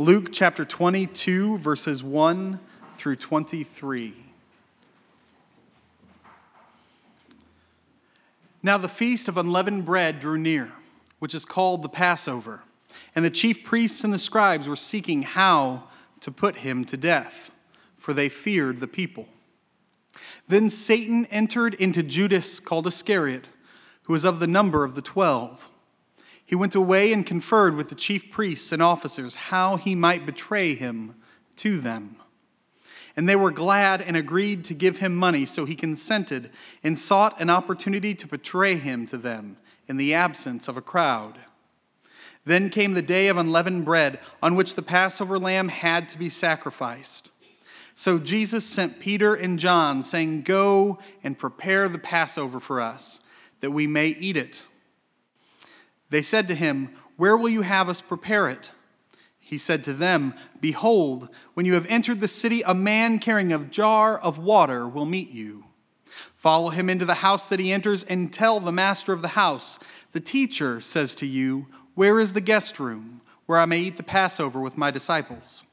[0.00, 2.60] Luke chapter 22, verses 1
[2.94, 4.14] through 23.
[8.62, 10.70] Now the feast of unleavened bread drew near,
[11.18, 12.62] which is called the Passover,
[13.16, 15.88] and the chief priests and the scribes were seeking how
[16.20, 17.50] to put him to death,
[17.96, 19.26] for they feared the people.
[20.46, 23.48] Then Satan entered into Judas, called Iscariot,
[24.04, 25.67] who was of the number of the twelve.
[26.48, 30.74] He went away and conferred with the chief priests and officers how he might betray
[30.74, 31.14] him
[31.56, 32.16] to them.
[33.14, 36.48] And they were glad and agreed to give him money, so he consented
[36.82, 41.38] and sought an opportunity to betray him to them in the absence of a crowd.
[42.46, 46.30] Then came the day of unleavened bread, on which the Passover lamb had to be
[46.30, 47.30] sacrificed.
[47.94, 53.20] So Jesus sent Peter and John, saying, Go and prepare the Passover for us,
[53.60, 54.64] that we may eat it.
[56.10, 58.70] They said to him, Where will you have us prepare it?
[59.38, 63.58] He said to them, Behold, when you have entered the city, a man carrying a
[63.58, 65.64] jar of water will meet you.
[66.36, 69.78] Follow him into the house that he enters and tell the master of the house,
[70.12, 74.02] The teacher says to you, Where is the guest room where I may eat the
[74.02, 75.64] Passover with my disciples?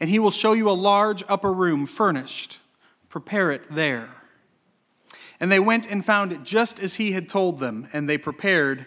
[0.00, 2.60] And he will show you a large upper room furnished.
[3.08, 4.14] Prepare it there.
[5.40, 8.86] And they went and found it just as he had told them, and they prepared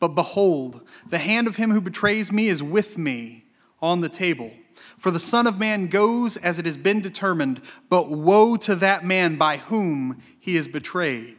[0.00, 3.44] But behold, the hand of him who betrays me is with me
[3.80, 4.52] on the table.
[4.98, 9.04] For the Son of Man goes as it has been determined, but woe to that
[9.04, 11.36] man by whom he is betrayed.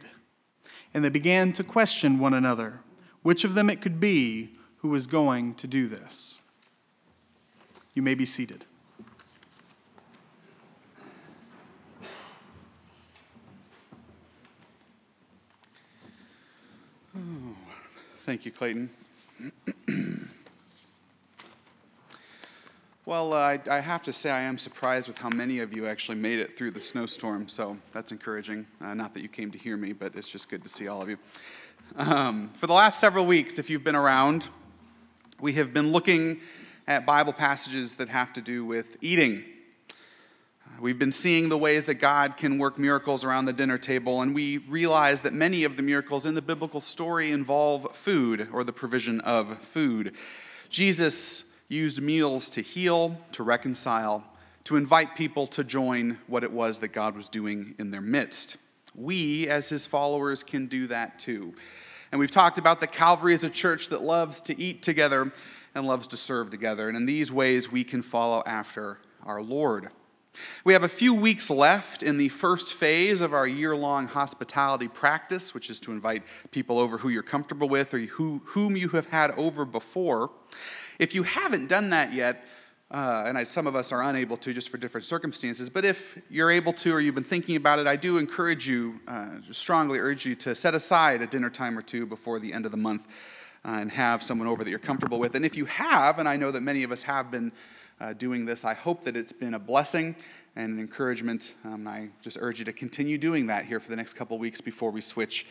[0.94, 2.80] And they began to question one another
[3.22, 6.40] which of them it could be who was going to do this.
[7.92, 8.64] You may be seated.
[18.26, 18.90] Thank you, Clayton.
[23.06, 25.86] well, uh, I, I, have to say, I am surprised with how many of you
[25.86, 28.66] actually made it through the snowstorm, so that's encouraging.
[28.80, 31.00] Uh, not that you came to hear me, but it's just good to see all
[31.00, 31.18] of you.
[31.94, 34.48] Um, for the last several weeks, if you've been around,
[35.38, 36.40] we have been looking
[36.88, 39.44] at Bible passages that have to do with eating.
[40.78, 44.34] We've been seeing the ways that God can work miracles around the dinner table, and
[44.34, 48.74] we realize that many of the miracles in the biblical story involve food or the
[48.74, 50.14] provision of food.
[50.68, 54.22] Jesus used meals to heal, to reconcile,
[54.64, 58.58] to invite people to join what it was that God was doing in their midst.
[58.94, 61.54] We, as his followers, can do that too.
[62.12, 65.32] And we've talked about that Calvary is a church that loves to eat together
[65.74, 66.88] and loves to serve together.
[66.88, 69.88] And in these ways, we can follow after our Lord.
[70.64, 74.88] We have a few weeks left in the first phase of our year long hospitality
[74.88, 78.88] practice, which is to invite people over who you're comfortable with or who, whom you
[78.88, 80.30] have had over before.
[80.98, 82.46] If you haven't done that yet,
[82.90, 86.18] uh, and I, some of us are unable to just for different circumstances, but if
[86.30, 89.98] you're able to or you've been thinking about it, I do encourage you, uh, strongly
[89.98, 92.76] urge you to set aside a dinner time or two before the end of the
[92.76, 93.06] month
[93.64, 95.34] uh, and have someone over that you're comfortable with.
[95.34, 97.50] And if you have, and I know that many of us have been
[98.00, 98.64] uh, doing this.
[98.64, 100.16] I hope that it's been a blessing
[100.54, 101.54] and an encouragement.
[101.64, 104.60] Um, I just urge you to continue doing that here for the next couple weeks
[104.60, 105.46] before we switch,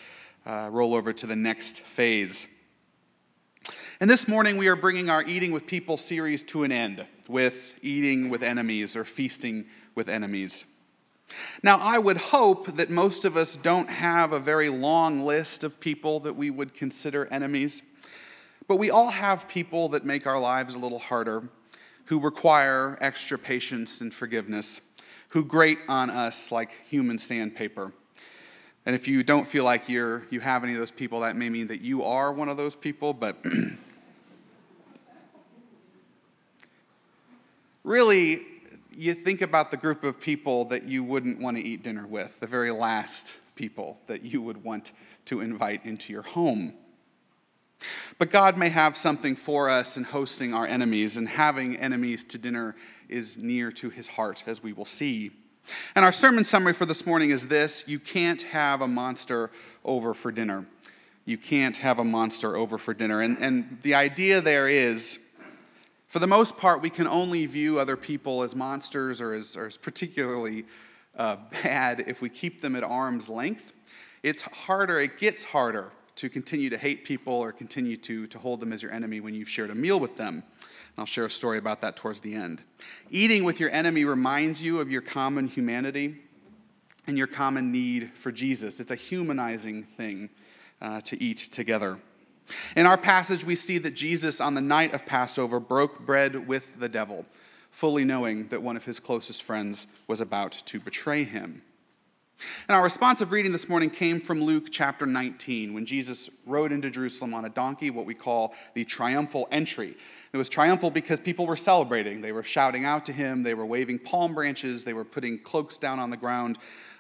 [0.46, 2.48] uh, roll over to the next phase.
[4.00, 7.80] And this morning, we are bringing our Eating with People series to an end with
[7.82, 9.66] eating with enemies or feasting
[9.96, 10.66] with enemies.
[11.64, 15.80] Now, I would hope that most of us don't have a very long list of
[15.80, 17.82] people that we would consider enemies,
[18.68, 21.50] but we all have people that make our lives a little harder
[22.06, 24.82] who require extra patience and forgiveness,
[25.30, 27.92] who grate on us like human sandpaper.
[28.86, 31.50] And if you don't feel like you're, you have any of those people, that may
[31.50, 33.44] mean that you are one of those people, but
[37.84, 38.46] really,
[38.96, 42.40] you think about the group of people that you wouldn't want to eat dinner with,
[42.40, 44.92] the very last people that you would want
[45.26, 46.74] to invite into your home.
[48.18, 52.38] But God may have something for us in hosting our enemies, and having enemies to
[52.38, 52.76] dinner
[53.10, 55.32] is near to his heart, as we will see.
[55.96, 59.52] And our sermon summary for this morning is this You can't have a monster
[59.84, 60.66] over for dinner.
[61.26, 63.22] You can't have a monster over for dinner.
[63.22, 65.20] And, and the idea there is,
[66.08, 69.66] for the most part, we can only view other people as monsters or as, or
[69.66, 70.66] as particularly
[71.18, 73.74] uh, bad if we keep them at arm's length.
[74.22, 78.60] It's harder, it gets harder to continue to hate people or continue to, to hold
[78.60, 80.36] them as your enemy when you've shared a meal with them.
[80.36, 80.44] And
[80.98, 82.62] I'll share a story about that towards the end.
[83.10, 86.16] Eating with your enemy reminds you of your common humanity
[87.08, 88.80] and your common need for Jesus.
[88.80, 90.30] It's a humanizing thing
[90.82, 92.00] uh, to eat together.
[92.76, 96.80] In our passage, we see that Jesus, on the night of Passover, broke bread with
[96.80, 97.26] the devil,
[97.72, 101.64] fully knowing that one of his closest friends was about to betray him.
[102.68, 106.90] And our responsive reading this morning came from Luke chapter 19, when Jesus rode into
[106.90, 109.96] Jerusalem on a donkey, what we call the triumphal entry.
[110.34, 112.22] It was triumphal because people were celebrating.
[112.22, 115.78] They were shouting out to him, they were waving palm branches, they were putting cloaks
[115.78, 116.58] down on the ground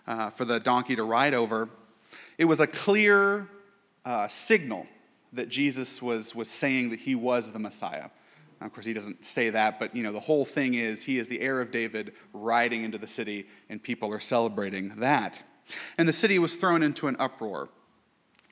[0.08, 1.70] uh, for the donkey to ride over.
[2.38, 3.50] It was a clear
[4.06, 4.88] uh, signal
[5.34, 8.10] that Jesus was, was saying that he was the Messiah.
[8.62, 11.28] Of course, he doesn't say that, but you know, the whole thing is he is
[11.28, 15.42] the heir of David riding into the city, and people are celebrating that.
[15.98, 17.70] And the city was thrown into an uproar.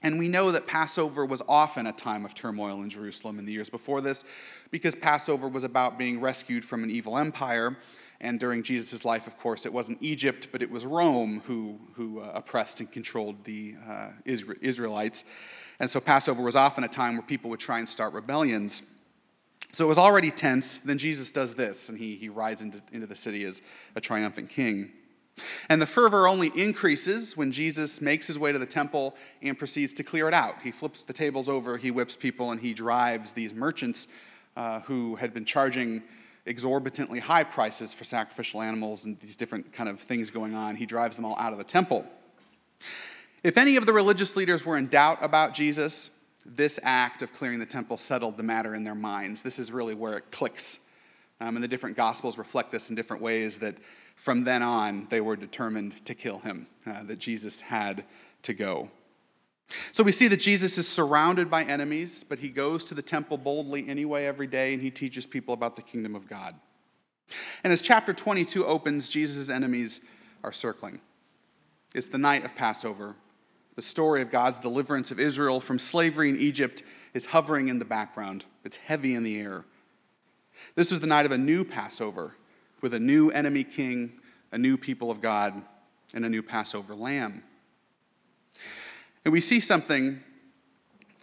[0.03, 3.53] And we know that Passover was often a time of turmoil in Jerusalem in the
[3.53, 4.25] years before this,
[4.69, 7.77] because Passover was about being rescued from an evil empire.
[8.19, 12.19] And during Jesus' life, of course, it wasn't Egypt, but it was Rome who, who
[12.19, 15.23] uh, oppressed and controlled the uh, Israelites.
[15.79, 18.83] And so Passover was often a time where people would try and start rebellions.
[19.73, 20.77] So it was already tense.
[20.77, 23.61] Then Jesus does this, and he, he rides into, into the city as
[23.95, 24.91] a triumphant king.
[25.67, 29.91] And the fervor only increases when Jesus makes his way to the temple and proceeds
[29.93, 30.55] to clear it out.
[30.61, 34.09] He flips the tables over, he whips people, and he drives these merchants
[34.55, 36.03] uh, who had been charging
[36.45, 40.75] exorbitantly high prices for sacrificial animals and these different kind of things going on.
[40.75, 42.05] He drives them all out of the temple.
[43.43, 46.11] If any of the religious leaders were in doubt about Jesus,
[46.45, 49.41] this act of clearing the temple settled the matter in their minds.
[49.41, 50.89] This is really where it clicks.
[51.39, 53.77] Um, and the different gospels reflect this in different ways that
[54.15, 58.03] from then on they were determined to kill him, uh, that Jesus had
[58.43, 58.89] to go.
[59.91, 63.37] So we see that Jesus is surrounded by enemies, but he goes to the temple
[63.37, 66.55] boldly anyway every day and he teaches people about the kingdom of God.
[67.63, 70.01] And as chapter 22 opens, Jesus' enemies
[70.43, 70.99] are circling.
[71.95, 73.15] It's the night of Passover,
[73.75, 76.83] the story of God's deliverance of Israel from slavery in Egypt
[77.13, 78.45] is hovering in the background.
[78.63, 79.65] It's heavy in the air.
[80.75, 82.35] This is the night of a new Passover
[82.81, 84.13] with a new enemy king,
[84.51, 85.61] a new people of God,
[86.13, 87.43] and a new Passover lamb.
[89.25, 90.21] And we see something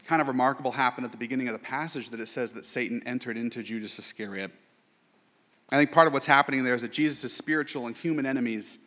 [0.06, 3.03] kind of remarkable happen at the beginning of the passage that it says that Satan
[3.06, 4.50] entered into Judas Iscariot.
[5.70, 8.79] I think part of what's happening there is that Jesus' spiritual and human enemies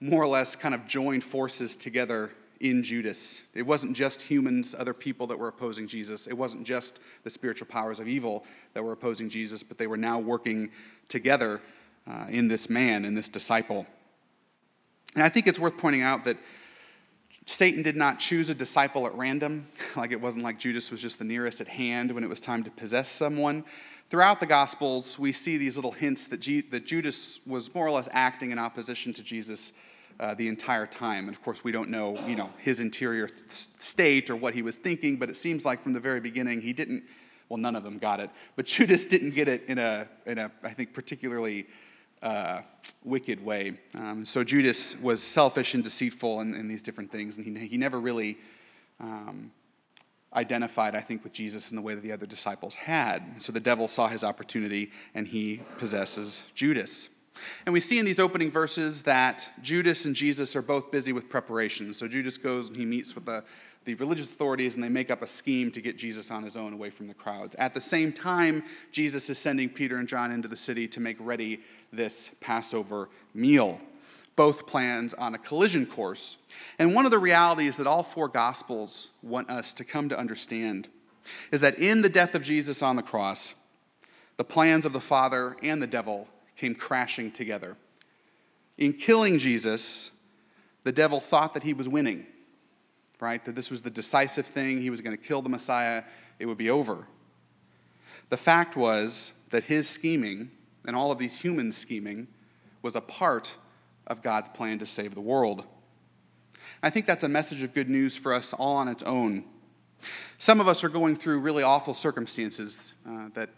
[0.00, 3.48] more or less kind of joined forces together in Judas.
[3.54, 6.26] It wasn't just humans, other people that were opposing Jesus.
[6.26, 8.44] It wasn't just the spiritual powers of evil
[8.74, 10.70] that were opposing Jesus, but they were now working
[11.08, 11.60] together
[12.06, 13.86] uh, in this man, in this disciple.
[15.14, 16.36] And I think it's worth pointing out that
[17.46, 21.18] Satan did not choose a disciple at random, like it wasn't like Judas was just
[21.18, 23.64] the nearest at hand when it was time to possess someone.
[24.08, 27.90] Throughout the Gospels, we see these little hints that, G- that Judas was more or
[27.90, 29.72] less acting in opposition to Jesus
[30.18, 31.26] uh, the entire time.
[31.26, 34.78] And of course, we don't know, you know, his interior state or what he was
[34.78, 37.04] thinking, but it seems like from the very beginning he didn't.
[37.48, 40.50] Well, none of them got it, but Judas didn't get it in a, in a
[40.62, 41.66] I think, particularly
[42.22, 42.62] uh,
[43.04, 43.78] wicked way.
[43.94, 48.00] Um, so Judas was selfish and deceitful in, these different things, and he, he never
[48.00, 48.38] really
[49.00, 49.52] um,
[50.34, 53.40] identified, I think, with Jesus in the way that the other disciples had.
[53.40, 57.10] So the devil saw his opportunity, and he possesses Judas.
[57.64, 61.28] And we see in these opening verses that Judas and Jesus are both busy with
[61.28, 61.92] preparation.
[61.94, 63.44] So Judas goes and he meets with the,
[63.84, 66.72] the religious authorities and they make up a scheme to get Jesus on his own
[66.72, 67.56] away from the crowds.
[67.56, 68.62] At the same time,
[68.92, 71.60] Jesus is sending Peter and John into the city to make ready
[71.92, 73.80] this Passover meal.
[74.36, 76.38] Both plans on a collision course.
[76.78, 80.88] And one of the realities that all four Gospels want us to come to understand
[81.50, 83.54] is that in the death of Jesus on the cross,
[84.36, 87.76] the plans of the Father and the devil came crashing together.
[88.78, 90.10] In killing Jesus,
[90.84, 92.26] the devil thought that he was winning,
[93.20, 93.44] right?
[93.44, 94.80] That this was the decisive thing.
[94.80, 96.04] He was going to kill the Messiah,
[96.38, 97.06] it would be over.
[98.28, 100.50] The fact was that his scheming
[100.86, 102.28] and all of these humans scheming
[102.82, 103.56] was a part
[104.06, 105.64] of God's plan to save the world.
[106.82, 109.44] I think that's a message of good news for us all on its own.
[110.38, 113.48] Some of us are going through really awful circumstances uh, that, that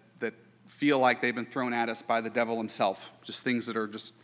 [0.69, 3.89] feel like they've been thrown at us by the devil himself, just things that are
[3.89, 4.15] just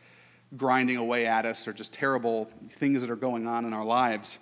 [0.56, 4.38] grinding away at us or just terrible things that are going on in our lives.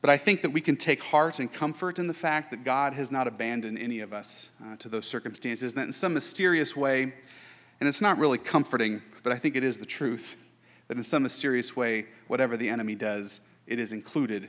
[0.00, 2.94] But I think that we can take heart and comfort in the fact that God
[2.94, 6.74] has not abandoned any of us uh, to those circumstances, and that in some mysterious
[6.74, 10.42] way, and it's not really comforting, but I think it is the truth,
[10.88, 14.48] that in some mysterious way, whatever the enemy does, it is included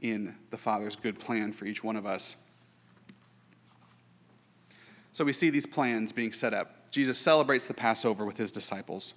[0.00, 2.46] in the Father's good plan for each one of us.
[5.12, 6.90] So we see these plans being set up.
[6.90, 9.14] Jesus celebrates the Passover with his disciples.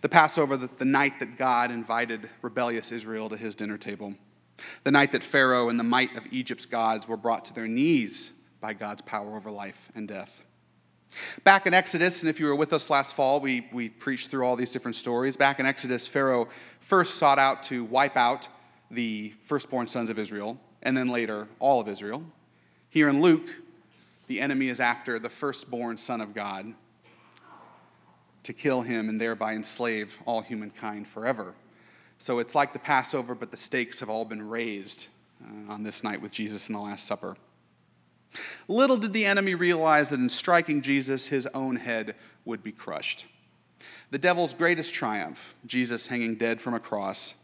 [0.00, 4.14] The Passover, the, night that God invited rebellious Israel to his dinner table.
[4.84, 8.32] The night that Pharaoh and the might of Egypt's gods were brought to their knees
[8.60, 10.42] by God's power over life and death.
[11.44, 14.44] Back in Exodus, and if you were with us last fall, we, we preached through
[14.44, 15.36] all these different stories.
[15.36, 16.48] Back in Exodus, Pharaoh
[16.80, 18.48] first sought out to wipe out
[18.90, 22.22] the firstborn sons of Israel, and then later all of Israel.
[22.90, 23.48] Here in Luke,
[24.28, 26.72] the enemy is after the firstborn son of God
[28.44, 31.54] to kill him and thereby enslave all humankind forever.
[32.18, 35.08] So it's like the Passover, but the stakes have all been raised
[35.42, 37.36] uh, on this night with Jesus in the Last Supper.
[38.66, 43.26] Little did the enemy realize that in striking Jesus, his own head would be crushed.
[44.10, 47.34] The devil's greatest triumph, Jesus hanging dead from a cross,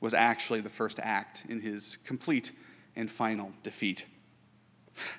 [0.00, 2.52] was actually the first act in his complete
[2.96, 4.04] and final defeat.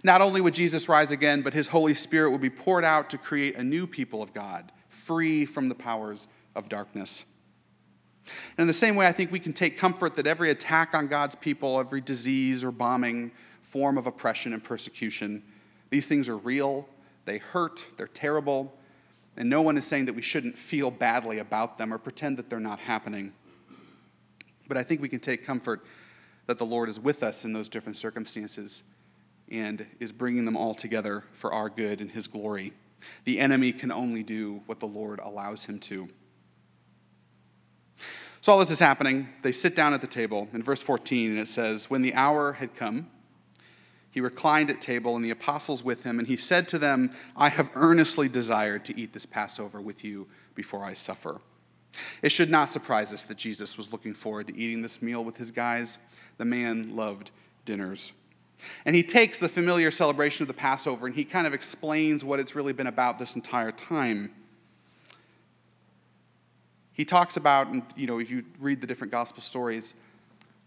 [0.03, 3.17] Not only would Jesus rise again, but his Holy Spirit would be poured out to
[3.17, 7.25] create a new people of God, free from the powers of darkness.
[8.57, 11.07] And in the same way, I think we can take comfort that every attack on
[11.07, 15.43] God's people, every disease or bombing, form of oppression and persecution,
[15.89, 16.87] these things are real,
[17.25, 18.73] they hurt, they're terrible,
[19.37, 22.49] and no one is saying that we shouldn't feel badly about them or pretend that
[22.49, 23.33] they're not happening.
[24.67, 25.85] But I think we can take comfort
[26.47, 28.83] that the Lord is with us in those different circumstances
[29.51, 32.73] and is bringing them all together for our good and His glory.
[33.23, 36.07] The enemy can only do what the Lord allows him to.
[38.41, 39.27] So, all this is happening.
[39.41, 40.47] They sit down at the table.
[40.53, 43.07] In verse 14, and it says, When the hour had come,
[44.11, 47.49] he reclined at table, and the apostles with him, and he said to them, I
[47.49, 51.41] have earnestly desired to eat this Passover with you before I suffer.
[52.21, 55.37] It should not surprise us that Jesus was looking forward to eating this meal with
[55.37, 55.97] his guys.
[56.37, 57.31] The man loved
[57.63, 58.11] dinners.
[58.85, 62.39] And he takes the familiar celebration of the Passover and he kind of explains what
[62.39, 64.31] it's really been about this entire time.
[66.93, 69.95] He talks about, and you know, if you read the different gospel stories,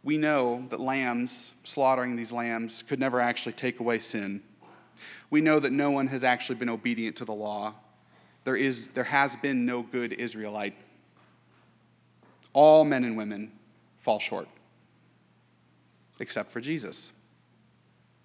[0.05, 4.43] we know that lambs, slaughtering these lambs, could never actually take away sin.
[5.31, 7.75] We know that no one has actually been obedient to the law.
[8.45, 10.75] There, is, there has been no good Israelite
[12.53, 13.53] all men and women
[13.99, 14.49] fall short,
[16.19, 17.13] except for Jesus.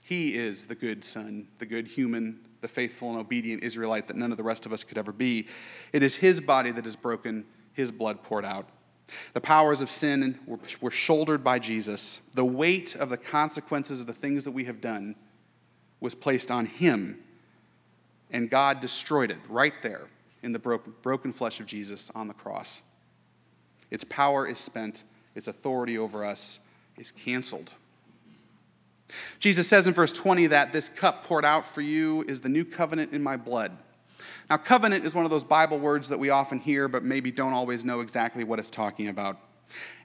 [0.03, 4.31] He is the good son, the good human, the faithful and obedient Israelite that none
[4.31, 5.47] of the rest of us could ever be.
[5.93, 8.67] It is his body that is broken, his blood poured out.
[9.33, 12.17] The powers of sin were, were shouldered by Jesus.
[12.33, 15.15] The weight of the consequences of the things that we have done
[15.99, 17.19] was placed on him,
[18.29, 20.07] and God destroyed it right there
[20.41, 22.81] in the broken, broken flesh of Jesus on the cross.
[23.89, 26.67] Its power is spent, its authority over us
[26.97, 27.73] is canceled.
[29.39, 32.65] Jesus says in verse 20 that this cup poured out for you is the new
[32.65, 33.71] covenant in my blood.
[34.49, 37.53] Now, covenant is one of those Bible words that we often hear, but maybe don't
[37.53, 39.37] always know exactly what it's talking about.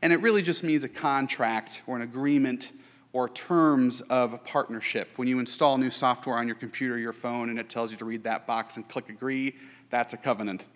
[0.00, 2.72] And it really just means a contract or an agreement
[3.12, 5.08] or terms of a partnership.
[5.16, 7.96] When you install new software on your computer or your phone and it tells you
[7.98, 9.56] to read that box and click agree,
[9.90, 10.66] that's a covenant.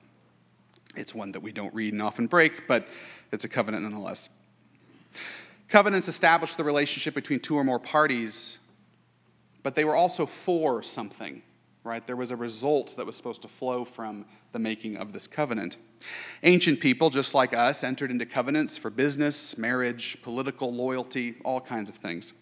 [0.96, 2.88] It's one that we don't read and often break, but
[3.30, 4.28] it's a covenant nonetheless.
[5.72, 8.58] Covenants established the relationship between two or more parties,
[9.62, 11.40] but they were also for something,
[11.82, 12.06] right?
[12.06, 15.78] There was a result that was supposed to flow from the making of this covenant.
[16.42, 21.88] Ancient people, just like us, entered into covenants for business, marriage, political loyalty, all kinds
[21.88, 22.34] of things.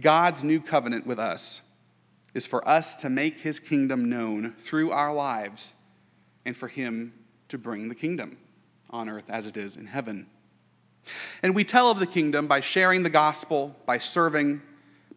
[0.00, 1.60] God's new covenant with us
[2.32, 5.74] is for us to make his kingdom known through our lives
[6.46, 7.12] and for him
[7.48, 8.38] to bring the kingdom
[8.88, 10.26] on earth as it is in heaven.
[11.42, 14.62] And we tell of the kingdom by sharing the gospel, by serving,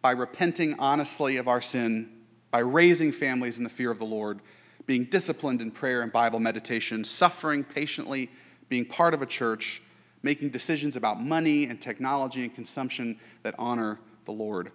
[0.02, 2.10] by repenting honestly of our sin,
[2.50, 4.40] by raising families in the fear of the Lord,
[4.86, 8.30] being disciplined in prayer and Bible meditation, suffering patiently,
[8.68, 9.82] being part of a church,
[10.22, 14.72] making decisions about money and technology and consumption that honor the Lord.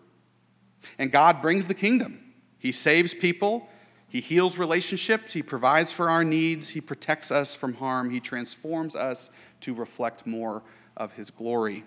[0.98, 2.20] And God brings the kingdom.
[2.60, 3.68] He saves people,
[4.08, 8.96] He heals relationships, He provides for our needs, He protects us from harm, He transforms
[8.96, 10.64] us to reflect more
[10.98, 11.84] of His glory.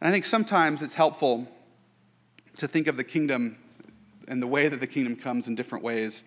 [0.00, 1.48] And I think sometimes it's helpful
[2.56, 3.58] to think of the kingdom
[4.28, 6.24] and the way that the kingdom comes in different ways.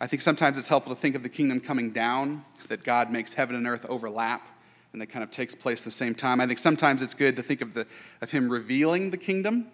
[0.00, 3.34] I think sometimes it's helpful to think of the kingdom coming down, that God makes
[3.34, 4.46] heaven and earth overlap
[4.92, 6.40] and that kind of takes place at the same time.
[6.40, 7.86] I think sometimes it's good to think of, the,
[8.20, 9.66] of him revealing the kingdom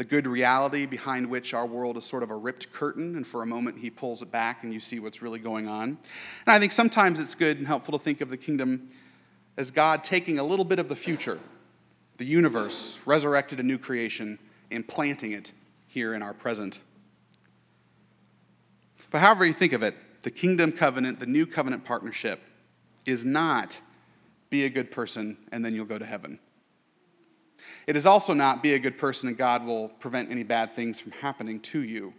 [0.00, 3.42] the good reality behind which our world is sort of a ripped curtain, and for
[3.42, 5.90] a moment he pulls it back and you see what's really going on.
[5.90, 5.98] And
[6.46, 8.88] I think sometimes it's good and helpful to think of the kingdom
[9.60, 11.38] as God taking a little bit of the future,
[12.16, 14.38] the universe, resurrected a new creation,
[14.70, 15.52] and planting it
[15.86, 16.80] here in our present.
[19.10, 22.40] But however you think of it, the kingdom covenant, the new covenant partnership,
[23.04, 23.78] is not
[24.48, 26.38] be a good person and then you'll go to heaven.
[27.86, 31.02] It is also not be a good person and God will prevent any bad things
[31.02, 32.14] from happening to you.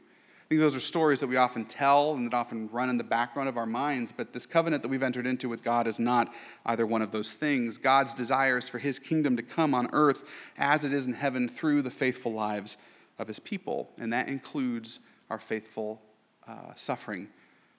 [0.51, 3.47] Think those are stories that we often tell and that often run in the background
[3.47, 6.33] of our minds, but this covenant that we've entered into with God is not
[6.65, 7.77] either one of those things.
[7.77, 10.25] God's desire is for his kingdom to come on earth
[10.57, 12.75] as it is in heaven through the faithful lives
[13.17, 16.01] of his people, and that includes our faithful
[16.45, 17.29] uh, suffering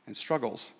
[0.06, 0.72] and struggles.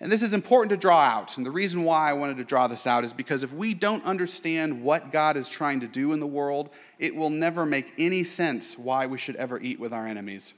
[0.00, 1.36] And this is important to draw out.
[1.36, 4.04] And the reason why I wanted to draw this out is because if we don't
[4.04, 8.22] understand what God is trying to do in the world, it will never make any
[8.22, 10.54] sense why we should ever eat with our enemies.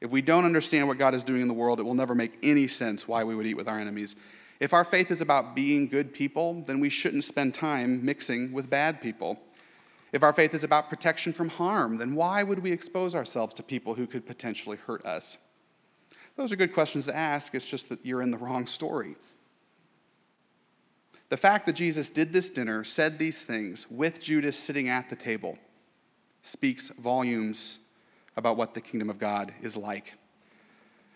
[0.00, 2.36] If we don't understand what God is doing in the world, it will never make
[2.42, 4.16] any sense why we would eat with our enemies.
[4.58, 8.68] If our faith is about being good people, then we shouldn't spend time mixing with
[8.68, 9.38] bad people.
[10.12, 13.62] If our faith is about protection from harm, then why would we expose ourselves to
[13.62, 15.38] people who could potentially hurt us?
[16.36, 17.54] Those are good questions to ask.
[17.54, 19.16] It's just that you're in the wrong story.
[21.28, 25.16] The fact that Jesus did this dinner, said these things with Judas sitting at the
[25.16, 25.58] table,
[26.42, 27.80] speaks volumes
[28.36, 30.14] about what the kingdom of God is like.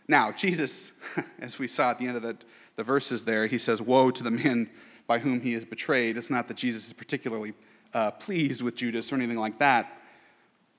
[0.09, 0.99] Now, Jesus,
[1.41, 2.37] as we saw at the end of the,
[2.77, 4.69] the verses there, he says, Woe to the man
[5.07, 6.17] by whom he is betrayed.
[6.17, 7.53] It's not that Jesus is particularly
[7.95, 10.01] uh, pleased with Judas or anything like that,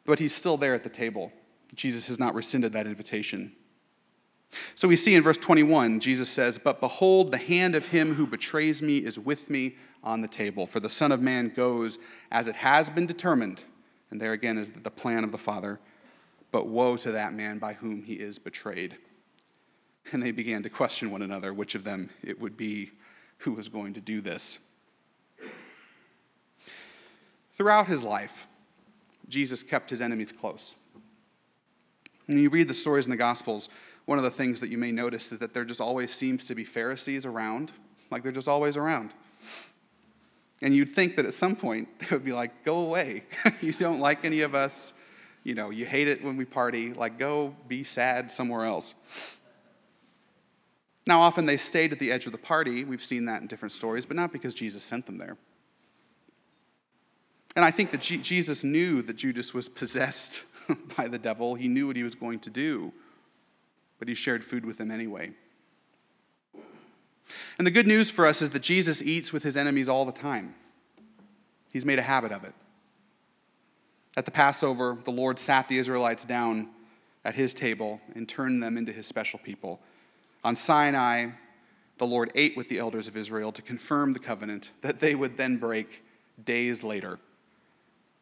[0.05, 1.31] but he's still there at the table.
[1.73, 3.53] Jesus has not rescinded that invitation.
[4.75, 8.27] So we see in verse 21, Jesus says, But behold, the hand of him who
[8.27, 10.67] betrays me is with me on the table.
[10.67, 11.99] For the Son of Man goes
[12.31, 13.63] as it has been determined.
[14.09, 15.79] And there again is the plan of the Father.
[16.51, 18.97] But woe to that man by whom he is betrayed.
[20.11, 22.91] And they began to question one another which of them it would be
[23.37, 24.59] who was going to do this.
[27.53, 28.47] Throughout his life,
[29.29, 30.75] Jesus kept his enemies close.
[32.25, 33.69] When you read the stories in the Gospels,
[34.05, 36.55] one of the things that you may notice is that there just always seems to
[36.55, 37.71] be Pharisees around,
[38.09, 39.11] like they're just always around.
[40.61, 43.23] And you'd think that at some point they would be like, go away.
[43.61, 44.93] you don't like any of us.
[45.43, 46.93] You know, you hate it when we party.
[46.93, 48.93] Like, go be sad somewhere else.
[51.07, 52.83] Now, often they stayed at the edge of the party.
[52.83, 55.35] We've seen that in different stories, but not because Jesus sent them there.
[57.55, 60.45] And I think that Jesus knew that Judas was possessed
[60.97, 61.55] by the devil.
[61.55, 62.93] He knew what he was going to do
[64.01, 65.29] but he shared food with them anyway.
[67.59, 70.11] And the good news for us is that Jesus eats with his enemies all the
[70.11, 70.55] time.
[71.71, 72.55] He's made a habit of it.
[74.17, 76.69] At the Passover, the Lord sat the Israelites down
[77.23, 79.79] at his table and turned them into his special people.
[80.43, 81.27] On Sinai,
[81.99, 85.37] the Lord ate with the elders of Israel to confirm the covenant that they would
[85.37, 86.03] then break
[86.43, 87.19] days later.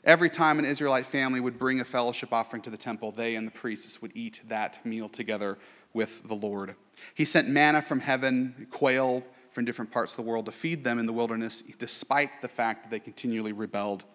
[0.03, 3.45] Every time an Israelite family would bring a fellowship offering to the temple, they and
[3.45, 5.57] the priests would eat that meal together
[5.93, 6.75] with the Lord.
[7.13, 10.99] He sent manna from heaven, quail from different parts of the world to feed them
[10.99, 14.05] in the wilderness, despite the fact that they continually rebelled.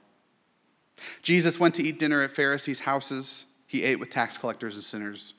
[1.22, 3.44] Jesus went to eat dinner at Pharisees' houses.
[3.66, 5.34] He ate with tax collectors and sinners.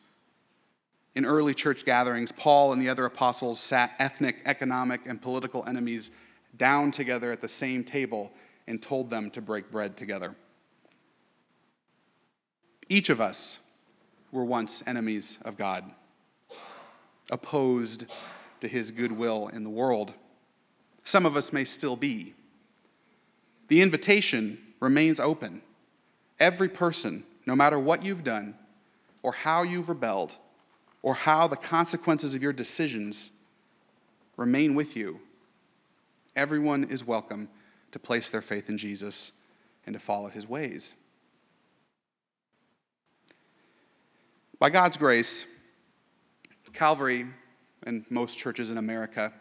[1.16, 6.12] In early church gatherings, Paul and the other apostles sat ethnic, economic, and political enemies
[6.58, 8.34] down together at the same table
[8.68, 10.36] and told them to break bread together.
[12.90, 13.60] Each of us
[14.32, 15.84] were once enemies of God,
[17.32, 18.06] opposed
[18.62, 20.14] to his goodwill in the world.
[21.04, 22.34] Some of us may still be.
[23.68, 25.62] The invitation remains open.
[26.40, 28.56] Every person, no matter what you've done,
[29.24, 30.36] or how you've rebelled,
[31.02, 33.32] or how the consequences of your decisions
[34.38, 35.20] remain with you,
[36.36, 37.48] everyone is welcome
[37.96, 39.42] to place their faith in Jesus
[39.86, 40.96] and to follow his ways.
[44.60, 45.48] By God's grace,
[46.74, 47.26] Calvary
[47.84, 49.32] and most churches in America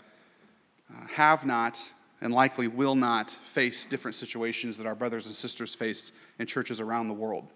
[0.89, 1.83] uh, have not
[2.21, 6.81] and likely will not face different situations that our brothers and sisters face in churches
[6.81, 7.49] around the world.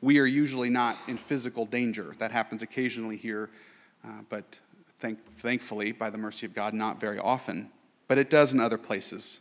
[0.00, 2.12] we are usually not in physical danger.
[2.18, 3.50] That happens occasionally here,
[4.04, 4.58] uh, but
[4.98, 7.70] thank, thankfully, by the mercy of God, not very often.
[8.08, 9.38] But it does in other places.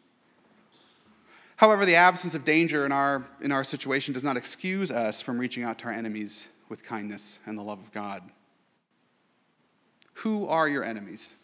[1.62, 5.38] However, the absence of danger in our, in our situation does not excuse us from
[5.38, 8.24] reaching out to our enemies with kindness and the love of God.
[10.16, 11.36] Who are your enemies?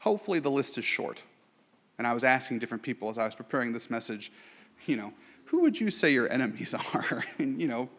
[0.00, 1.22] Hopefully, the list is short.
[1.98, 4.32] And I was asking different people as I was preparing this message,
[4.86, 5.12] you know,
[5.44, 7.24] who would you say your enemies are?
[7.38, 7.90] and, you know,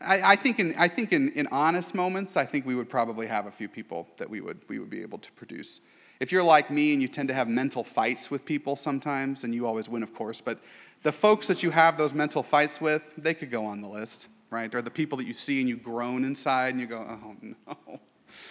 [0.00, 3.28] I, I, think, in, I think in, in honest moments, I think we would probably
[3.28, 5.82] have a few people that we would, we would be able to produce.
[6.20, 9.54] If you're like me and you tend to have mental fights with people sometimes, and
[9.54, 10.58] you always win, of course, but
[11.02, 14.28] the folks that you have those mental fights with, they could go on the list,
[14.50, 14.74] right?
[14.74, 18.00] Or the people that you see and you groan inside and you go, oh no,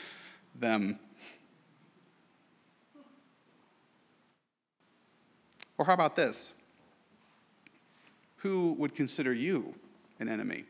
[0.56, 1.00] them.
[5.78, 6.54] Or how about this?
[8.38, 9.74] Who would consider you
[10.20, 10.66] an enemy?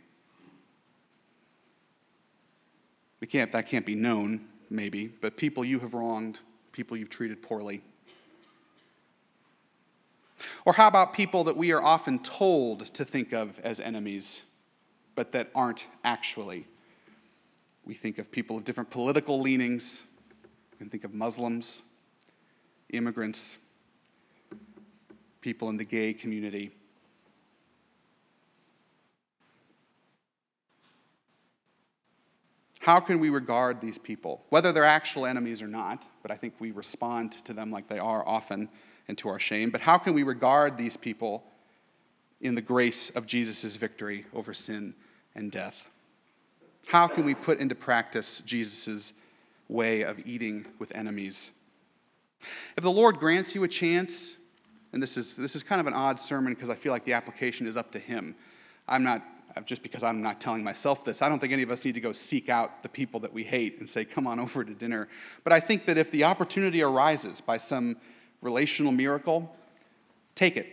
[3.20, 6.40] We can't, that can't be known, maybe, but people you have wronged,
[6.74, 7.82] people you've treated poorly.
[10.66, 14.44] Or how about people that we are often told to think of as enemies,
[15.16, 16.66] but that aren't actually?
[17.86, 20.04] We think of people of different political leanings.
[20.72, 21.84] We can think of Muslims,
[22.92, 23.60] immigrants,
[25.42, 26.72] people in the gay community.
[32.84, 36.06] How can we regard these people, whether they're actual enemies or not?
[36.22, 38.68] But I think we respond to them like they are often
[39.08, 39.70] and to our shame.
[39.70, 41.46] But how can we regard these people
[42.42, 44.96] in the grace of Jesus' victory over sin
[45.34, 45.88] and death?
[46.88, 49.14] How can we put into practice Jesus'
[49.70, 51.52] way of eating with enemies?
[52.76, 54.36] If the Lord grants you a chance
[54.92, 57.14] and this is, this is kind of an odd sermon because I feel like the
[57.14, 58.36] application is up to him.
[58.90, 59.24] I'm not,
[59.56, 61.94] Uh, just because I'm not telling myself this, I don't think any of us need
[61.94, 64.74] to go seek out the people that we hate and say, come on over to
[64.74, 65.08] dinner.
[65.44, 67.98] But I think that if the opportunity arises by some
[68.42, 69.56] relational miracle,
[70.36, 70.68] take it.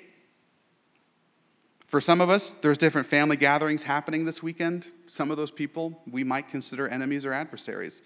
[1.87, 4.89] For some of us, there's different family gatherings happening this weekend.
[5.07, 8.03] Some of those people we might consider enemies or adversaries.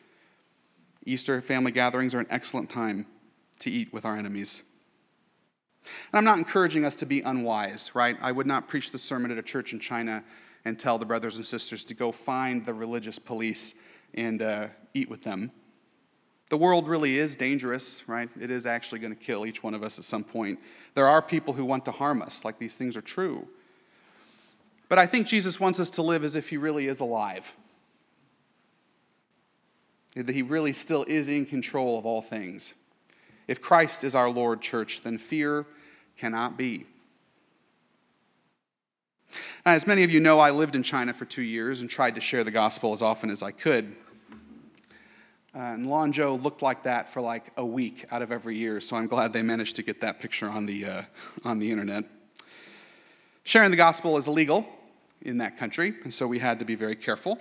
[1.05, 3.07] Easter family gatherings are an excellent time
[3.61, 4.63] to eat with our enemies.
[5.85, 8.17] And I'm not encouraging us to be unwise, right?
[8.23, 10.25] I would not preach the sermon at a church in China
[10.65, 13.83] and tell the brothers and sisters to go find the religious police
[14.15, 15.51] and uh, eat with them.
[16.51, 18.29] The world really is dangerous, right?
[18.41, 20.59] It is actually going to kill each one of us at some point.
[20.95, 23.49] There are people who want to harm us, like these things are true.
[24.89, 27.55] But I think Jesus wants us to live as if he really is alive,
[30.15, 32.75] that he really still is in control of all things.
[33.49, 35.67] If Christ is our Lord, church, then fear
[36.17, 36.87] cannot be.
[39.67, 42.21] As many of you know, I lived in China for two years and tried to
[42.21, 43.97] share the gospel as often as I could.
[45.55, 48.95] Uh, and Lanzhou looked like that for like a week out of every year, so
[48.95, 51.03] I'm glad they managed to get that picture on the, uh,
[51.47, 52.05] on the internet.
[53.45, 54.67] Sharing the gospel is illegal
[55.23, 57.39] in that country, and so we had to be very careful.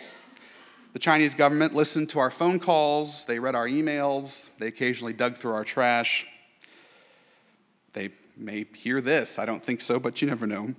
[0.93, 5.35] The Chinese government listened to our phone calls, they read our emails, they occasionally dug
[5.35, 6.25] through our trash.
[7.91, 10.73] They may hear this, I don't think so, but you never know.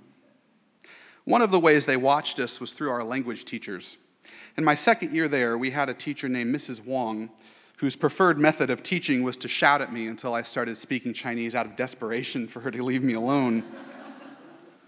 [1.25, 3.97] One of the ways they watched us was through our language teachers.
[4.57, 6.85] In my second year there, we had a teacher named Mrs.
[6.85, 7.29] Wong,
[7.77, 11.55] whose preferred method of teaching was to shout at me until I started speaking Chinese
[11.55, 13.63] out of desperation for her to leave me alone.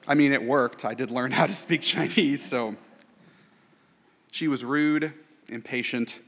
[0.08, 0.86] I mean, it worked.
[0.86, 2.76] I did learn how to speak Chinese, so
[4.32, 5.14] she was rude,
[5.50, 6.20] impatient,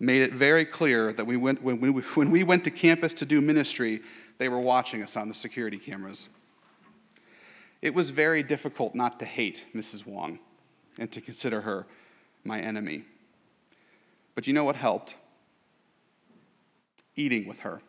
[0.00, 3.26] made it very clear that we went, when, we, when we went to campus to
[3.26, 4.00] do ministry,
[4.38, 6.28] they were watching us on the security cameras.
[7.84, 10.06] It was very difficult not to hate Mrs.
[10.06, 10.38] Wong
[10.98, 11.86] and to consider her
[12.42, 13.04] my enemy.
[14.34, 15.16] But you know what helped?
[17.14, 17.82] Eating with her.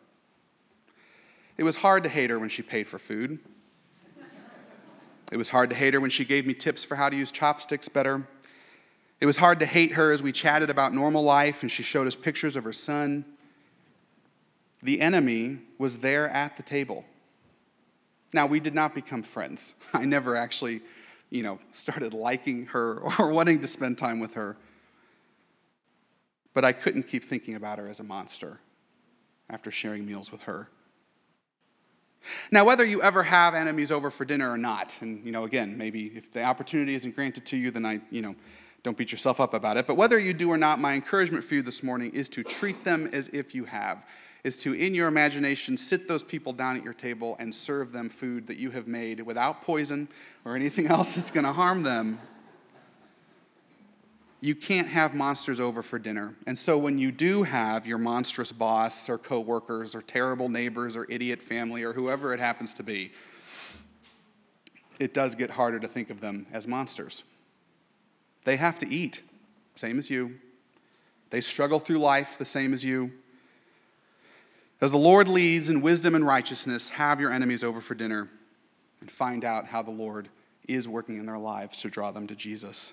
[1.56, 3.38] It was hard to hate her when she paid for food.
[5.32, 7.32] It was hard to hate her when she gave me tips for how to use
[7.32, 8.28] chopsticks better.
[9.18, 12.06] It was hard to hate her as we chatted about normal life and she showed
[12.06, 13.24] us pictures of her son.
[14.82, 17.06] The enemy was there at the table.
[18.34, 19.74] Now, we did not become friends.
[19.94, 20.80] I never actually,
[21.30, 24.56] you know, started liking her or wanting to spend time with her.
[26.54, 28.60] But I couldn't keep thinking about her as a monster
[29.50, 30.68] after sharing meals with her.
[32.50, 35.78] Now, whether you ever have enemies over for dinner or not, and, you know, again,
[35.78, 38.34] maybe if the opportunity isn't granted to you, then I, you know,
[38.82, 39.86] don't beat yourself up about it.
[39.86, 42.84] But whether you do or not, my encouragement for you this morning is to treat
[42.84, 44.04] them as if you have,
[44.44, 48.08] is to, in your imagination, sit those people down at your table and serve them
[48.08, 50.08] food that you have made without poison
[50.44, 52.18] or anything else that's going to harm them.
[54.40, 56.34] you can't have monsters over for dinner.
[56.46, 61.06] And so when you do have your monstrous boss or coworkers or terrible neighbors or
[61.08, 63.12] idiot family or whoever it happens to be,
[65.00, 67.24] it does get harder to think of them as monsters.
[68.44, 69.20] They have to eat,
[69.74, 70.36] same as you.
[71.30, 73.12] They struggle through life the same as you.
[74.80, 78.28] As the Lord leads in wisdom and righteousness, have your enemies over for dinner
[79.00, 80.28] and find out how the Lord
[80.68, 82.92] is working in their lives to draw them to Jesus.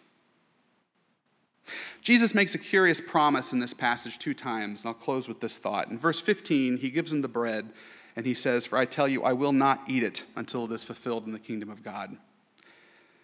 [2.01, 5.57] Jesus makes a curious promise in this passage two times, and I'll close with this
[5.57, 5.89] thought.
[5.89, 7.69] In verse 15, he gives them the bread,
[8.15, 10.83] and he says, For I tell you, I will not eat it until it is
[10.83, 12.17] fulfilled in the kingdom of God.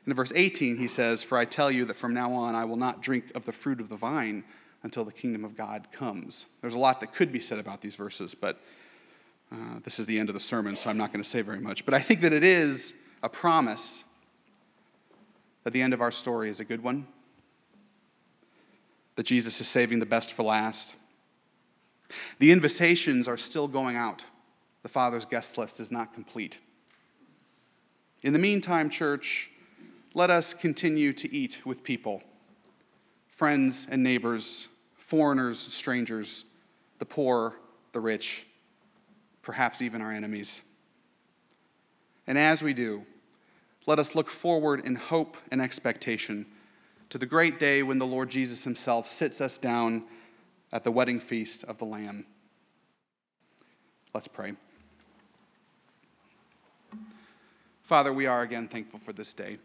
[0.05, 2.77] In verse 18, he says, For I tell you that from now on I will
[2.77, 4.43] not drink of the fruit of the vine
[4.83, 6.45] until the kingdom of God comes.
[6.61, 8.59] There's a lot that could be said about these verses, but
[9.51, 11.59] uh, this is the end of the sermon, so I'm not going to say very
[11.59, 11.85] much.
[11.85, 14.05] But I think that it is a promise
[15.63, 17.07] that the end of our story is a good one
[19.15, 20.95] that Jesus is saving the best for last.
[22.39, 24.23] The invitations are still going out.
[24.81, 26.57] The Father's guest list is not complete.
[28.21, 29.51] In the meantime, church,
[30.13, 32.23] let us continue to eat with people
[33.39, 36.43] friends and neighbors, foreigners, strangers,
[36.97, 37.55] the poor,
[37.93, 38.45] the rich,
[39.43, 40.61] perhaps even our enemies.
[42.27, 43.05] And as we do,
[43.85, 46.47] let us look forward in hope and expectation
[47.07, 50.03] to the great day when the Lord Jesus himself sits us down
[50.73, 52.25] at the wedding feast of the Lamb.
[54.13, 54.51] Let's pray.
[57.83, 59.59] Father, we are again thankful for this day.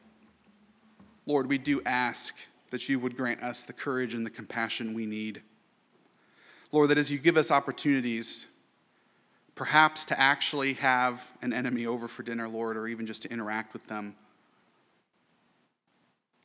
[1.27, 2.37] Lord, we do ask
[2.75, 5.41] that you would grant us the courage and the compassion we need.
[6.73, 8.49] Lord, that as you give us opportunities,
[9.55, 13.75] perhaps to actually have an enemy over for dinner, Lord, or even just to interact
[13.75, 14.17] with them,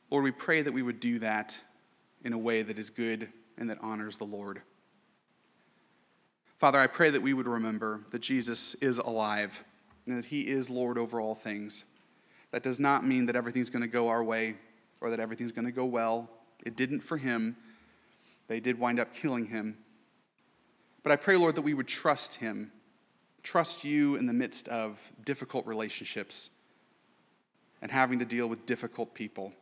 [0.08, 1.60] Lord, we pray that we would do that
[2.22, 4.62] in a way that is good and that honors the Lord.
[6.58, 9.64] Father, I pray that we would remember that Jesus is alive
[10.06, 11.86] and that he is Lord over all things.
[12.52, 14.54] That does not mean that everything's going to go our way
[15.00, 16.30] or that everything's going to go well.
[16.64, 17.56] It didn't for him.
[18.48, 19.78] They did wind up killing him.
[21.02, 22.72] But I pray, Lord, that we would trust him,
[23.42, 26.50] trust you in the midst of difficult relationships
[27.80, 29.52] and having to deal with difficult people.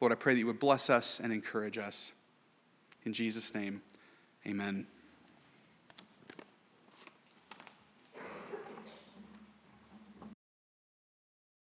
[0.00, 2.12] Lord, I pray that you would bless us and encourage us.
[3.04, 3.82] In Jesus' name,
[4.46, 4.86] amen.